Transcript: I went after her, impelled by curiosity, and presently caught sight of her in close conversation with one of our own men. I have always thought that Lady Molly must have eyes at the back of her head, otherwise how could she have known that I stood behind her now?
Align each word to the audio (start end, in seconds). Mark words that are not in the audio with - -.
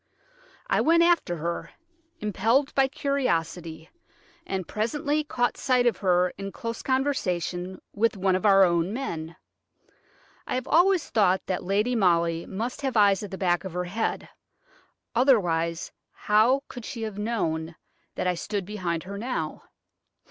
I 0.65 0.81
went 0.81 1.03
after 1.03 1.35
her, 1.37 1.73
impelled 2.21 2.73
by 2.73 2.87
curiosity, 2.87 3.91
and 4.47 4.67
presently 4.67 5.23
caught 5.23 5.57
sight 5.57 5.85
of 5.85 5.97
her 5.97 6.31
in 6.39 6.51
close 6.51 6.81
conversation 6.81 7.79
with 7.93 8.17
one 8.17 8.35
of 8.35 8.43
our 8.43 8.63
own 8.63 8.93
men. 8.93 9.35
I 10.47 10.55
have 10.55 10.67
always 10.67 11.11
thought 11.11 11.45
that 11.45 11.63
Lady 11.63 11.93
Molly 11.95 12.47
must 12.47 12.81
have 12.81 12.97
eyes 12.97 13.21
at 13.21 13.29
the 13.29 13.37
back 13.37 13.63
of 13.63 13.73
her 13.73 13.83
head, 13.85 14.27
otherwise 15.13 15.91
how 16.13 16.63
could 16.67 16.83
she 16.83 17.03
have 17.03 17.19
known 17.19 17.75
that 18.15 18.25
I 18.25 18.33
stood 18.33 18.65
behind 18.65 19.03
her 19.03 19.19
now? 19.19 19.65